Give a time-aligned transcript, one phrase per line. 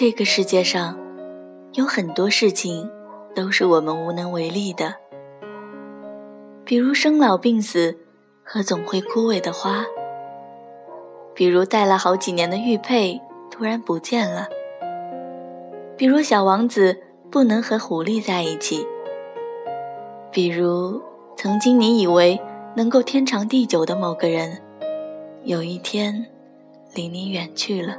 [0.00, 0.96] 这个世界上
[1.72, 2.88] 有很多事情
[3.34, 4.94] 都是我们无能为力的，
[6.64, 7.98] 比如生老病死
[8.44, 9.84] 和总会枯萎的花，
[11.34, 14.46] 比如戴了好几年的玉佩突然不见了，
[15.96, 16.96] 比如小王子
[17.28, 18.86] 不能和狐狸在一起，
[20.30, 21.02] 比如
[21.36, 22.40] 曾经你以为
[22.76, 24.62] 能够天长地久的某个人，
[25.42, 26.26] 有一天
[26.94, 27.96] 离你远去了。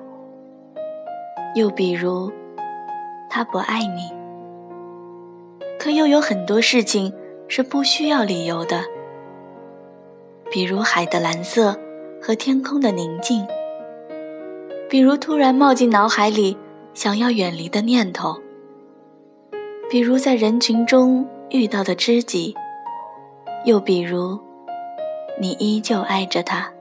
[1.55, 2.31] 又比如，
[3.29, 4.11] 他不爱你，
[5.79, 7.11] 可又有很多事情
[7.47, 8.83] 是不需要理由的，
[10.51, 11.75] 比如海的蓝色
[12.21, 13.45] 和天空的宁静，
[14.87, 16.55] 比如突然冒进脑海里
[16.93, 18.39] 想要远离的念头，
[19.89, 22.55] 比如在人群中遇到的知己，
[23.65, 24.39] 又比如，
[25.39, 26.71] 你依旧爱着他。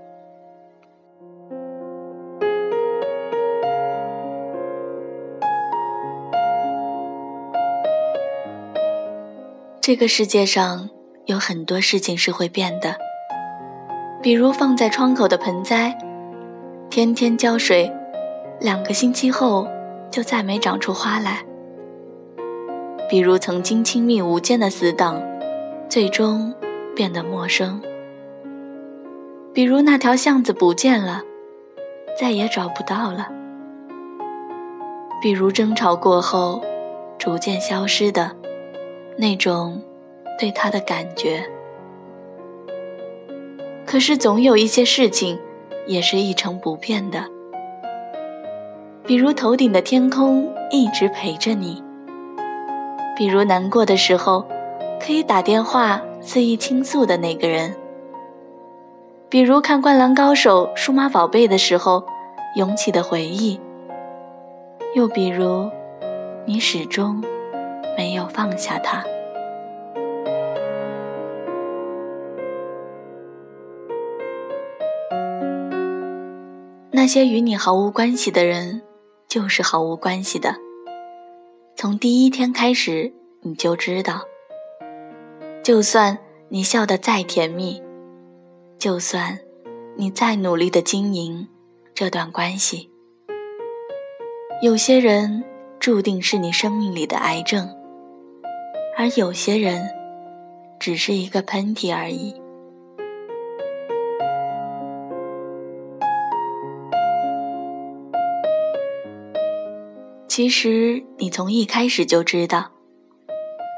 [9.88, 10.90] 这个世界上
[11.24, 12.94] 有很多事情是会变的，
[14.20, 15.96] 比如放在窗口的盆栽，
[16.90, 17.90] 天天浇水，
[18.60, 19.66] 两个星期后
[20.10, 21.36] 就再没长出花来；
[23.08, 25.22] 比如曾经亲密无间的死党，
[25.88, 26.52] 最终
[26.94, 27.80] 变得陌生；
[29.54, 31.22] 比如那条巷子不见了，
[32.20, 33.30] 再也找不到了；
[35.22, 36.62] 比如争吵过后，
[37.16, 38.36] 逐渐消失的。
[39.20, 39.82] 那种
[40.38, 41.44] 对他的感觉，
[43.84, 45.36] 可是总有一些事情
[45.88, 47.24] 也是一成不变的，
[49.02, 51.82] 比如头顶的天空一直陪着你，
[53.16, 54.46] 比如难过的时候
[55.00, 57.74] 可以打电话肆意倾诉的那个人，
[59.28, 62.04] 比如看《灌篮高手》《数码宝贝》的时候
[62.54, 63.58] 涌起的回忆，
[64.94, 65.68] 又比如
[66.44, 67.20] 你始终。
[67.96, 69.04] 没有放下他。
[76.98, 78.82] 那些与你毫无关系的人，
[79.28, 80.56] 就是毫无关系的。
[81.76, 84.22] 从第一天开始，你就知道。
[85.62, 87.80] 就算你笑得再甜蜜，
[88.80, 89.38] 就算
[89.96, 91.46] 你再努力的经营
[91.94, 92.90] 这段关系，
[94.60, 95.44] 有些人
[95.78, 97.72] 注定是你生命里的癌症。
[98.96, 99.88] 而有些人，
[100.80, 102.34] 只是一个喷嚏而已。
[110.38, 112.66] 其实，你从一开始就知道，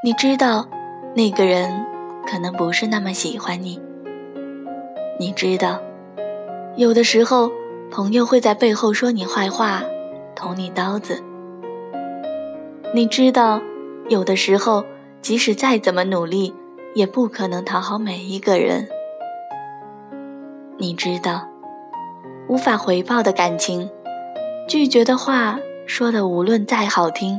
[0.05, 0.69] 你知道
[1.17, 1.87] 那个人
[2.27, 3.81] 可能不是那么喜欢你。
[5.19, 5.81] 你知道，
[6.77, 7.51] 有的时候
[7.91, 9.83] 朋友会在背后说你坏话，
[10.37, 11.25] 捅你刀子。
[12.95, 13.63] 你知道，
[14.11, 14.85] 有的时候。
[15.23, 16.55] 即使再怎么努力，
[16.95, 18.87] 也不可能讨好每一个人。
[20.77, 21.49] 你知道，
[22.49, 23.89] 无法回报的感情，
[24.69, 25.59] 拒绝的话
[25.91, 27.37] 说的无论再好听，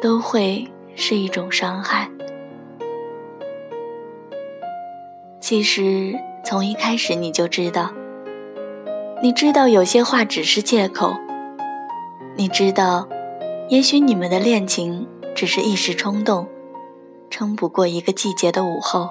[0.00, 2.08] 都会是一种伤害。
[5.38, 7.92] 其实从一开始你就知道，
[9.22, 11.12] 你知道有些话只是借口，
[12.36, 13.06] 你知道，
[13.68, 16.48] 也许你们的恋情只是一时冲动。
[17.28, 19.10] 撑不过一个季节的午后，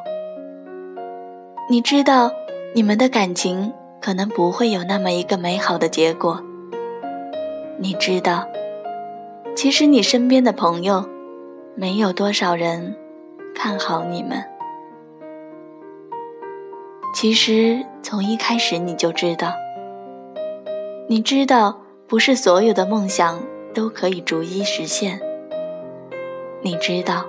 [1.69, 2.31] 你知道，
[2.73, 6.41] 你们的感情可能不会有那么一个美好的结果。
[7.79, 8.47] 你知道，
[9.55, 11.07] 其实你身边的朋友，
[11.75, 12.95] 没有多少人
[13.53, 14.43] 看好你们。
[17.13, 19.53] 其实从一开始你就知道，
[21.07, 23.39] 你知道，不是所有的梦想
[23.73, 25.19] 都可以逐一实现。
[26.61, 27.25] 你知道。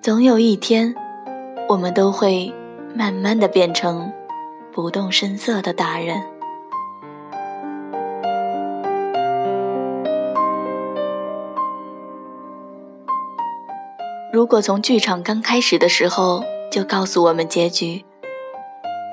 [0.00, 0.94] 总有一天，
[1.68, 2.50] 我们都会
[2.94, 4.10] 慢慢的变成
[4.72, 6.22] 不动声色的大人。
[14.38, 18.04] 如果从剧场刚开始的时候就告诉我们结局，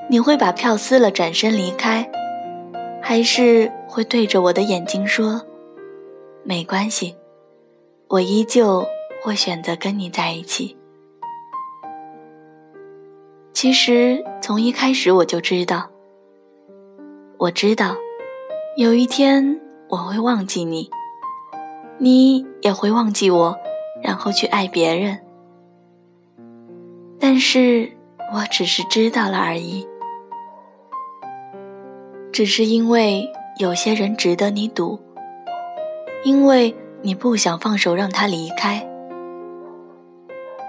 [0.07, 2.07] 你会把票撕了转身离开，
[3.01, 5.41] 还是会对着我的眼睛说
[6.45, 7.15] ：“没关系，
[8.07, 8.85] 我依旧
[9.23, 10.77] 会选择跟你在一起。”
[13.51, 15.89] 其实从一开始我就知道，
[17.39, 17.95] 我知道，
[18.77, 20.87] 有一天我会忘记你，
[21.97, 23.57] 你也会忘记我，
[24.05, 25.19] 然后去爱别人。
[27.19, 27.91] 但是
[28.31, 29.87] 我只是知道了而已，
[32.31, 34.99] 只是因为有些人值得你赌，
[36.23, 38.87] 因为你不想放手让他离开。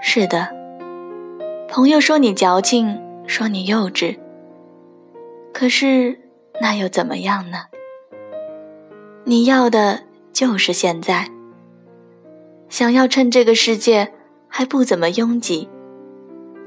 [0.01, 0.49] 是的，
[1.69, 4.17] 朋友说你矫情，说你幼稚。
[5.53, 6.19] 可是
[6.59, 7.65] 那又怎么样呢？
[9.25, 10.01] 你要的
[10.33, 11.27] 就是现在，
[12.77, 14.13] 想要趁这个世界
[14.47, 15.67] 还不怎么拥挤，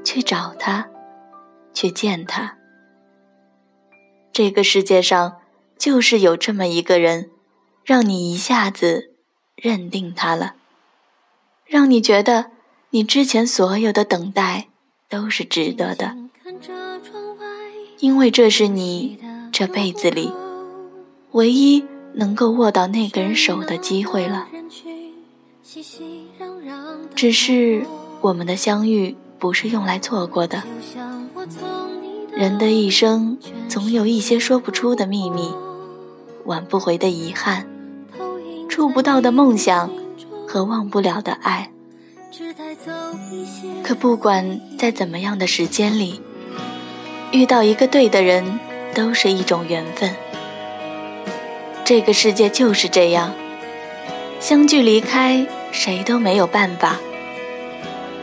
[0.03, 0.89] 去找他，
[1.73, 2.57] 去见他。
[4.33, 5.37] 这个世界上
[5.77, 7.29] 就是有这么一个人，
[7.85, 9.13] 让你一下子
[9.55, 10.55] 认定他了，
[11.65, 12.47] 让你觉得
[12.89, 14.67] 你之前所有的等待
[15.07, 16.17] 都是值得的，
[17.99, 19.17] 因为这是你
[19.49, 20.33] 这辈子里
[21.31, 21.85] 唯一。
[22.13, 24.49] 能够握到那个人手的机会了，
[27.15, 27.85] 只是
[28.19, 30.63] 我们的相遇不是用来错过的。
[32.33, 33.37] 人的一生
[33.69, 35.53] 总有一些说不出的秘密，
[36.45, 37.65] 挽不回的遗憾，
[38.67, 39.89] 触不到的梦想
[40.45, 41.71] 和忘不了的爱。
[43.83, 46.19] 可不管在怎么样的时间里，
[47.31, 48.59] 遇到一个对的人，
[48.93, 50.13] 都是一种缘分。
[51.85, 53.33] 这个世界就是这样，
[54.39, 56.95] 相聚离开谁都没有办法。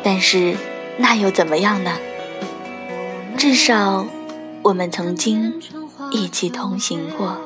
[0.03, 0.57] 但是
[0.97, 1.93] 那又怎么样呢？
[3.37, 4.07] 至少
[4.63, 5.53] 我们曾经
[6.11, 7.37] 一起同行过。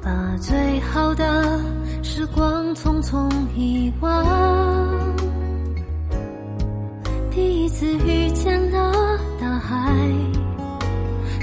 [0.00, 1.60] 把最好的
[2.02, 4.26] 时光匆匆遗忘，
[7.30, 9.96] 第一次遇见了大海，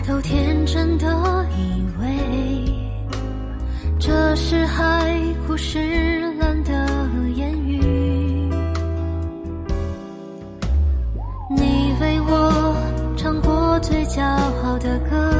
[0.07, 1.07] 都天真的
[1.57, 2.07] 以为。
[4.00, 5.13] 这是海
[5.61, 5.77] 湿
[6.39, 6.71] 冷的
[7.35, 7.81] 言语。
[11.50, 12.73] 你为我
[13.17, 14.23] 唱过最骄
[14.63, 15.38] 傲的歌。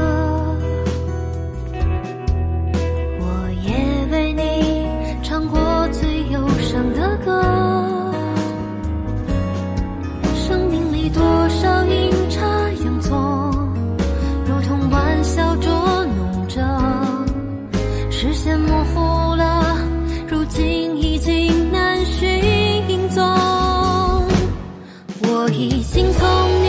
[25.52, 26.59] 一心从